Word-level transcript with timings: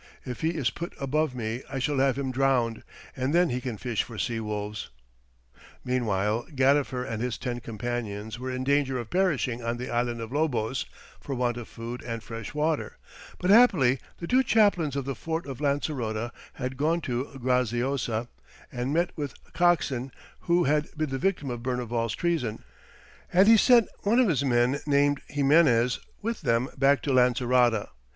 If 0.25 0.41
he 0.41 0.49
is 0.55 0.71
put 0.71 0.93
above 0.99 1.35
me 1.35 1.61
I 1.69 1.77
shall 1.77 1.99
have 1.99 2.17
him 2.17 2.31
drowned, 2.31 2.81
and 3.15 3.35
then 3.35 3.51
he 3.51 3.61
can 3.61 3.77
fish 3.77 4.01
for 4.01 4.17
sea 4.17 4.39
wolves." 4.39 4.89
Meanwhile, 5.85 6.47
Gadifer 6.55 7.03
and 7.03 7.21
his 7.21 7.37
ten 7.37 7.59
companions 7.59 8.39
were 8.39 8.49
in 8.49 8.63
danger 8.63 8.97
of 8.97 9.11
perishing 9.11 9.61
on 9.63 9.77
the 9.77 9.91
island 9.91 10.19
of 10.19 10.31
Lobos 10.33 10.87
for 11.19 11.35
want 11.35 11.55
of 11.57 11.67
food 11.67 12.01
and 12.01 12.23
fresh 12.23 12.51
water, 12.55 12.97
but 13.37 13.51
happily 13.51 13.99
the 14.17 14.25
two 14.25 14.41
chaplains 14.41 14.95
of 14.95 15.05
the 15.05 15.13
fort 15.13 15.45
of 15.45 15.61
Lancerota 15.61 16.31
had 16.53 16.77
gone 16.77 16.99
to 17.01 17.25
Graziosa, 17.39 18.27
and 18.71 18.91
met 18.91 19.11
the 19.15 19.31
coxswain, 19.53 20.11
who 20.39 20.63
had 20.63 20.89
been 20.97 21.11
the 21.11 21.19
victim 21.19 21.51
of 21.51 21.61
Berneval's 21.61 22.15
treason, 22.15 22.63
and 23.31 23.47
he 23.47 23.55
sent 23.55 23.87
one 23.99 24.17
of 24.19 24.29
his 24.29 24.43
men 24.43 24.79
named 24.87 25.21
Ximenes 25.29 25.99
with 26.23 26.41
them 26.41 26.69
back 26.75 27.03
to 27.03 27.11
Lancerota. 27.13 27.89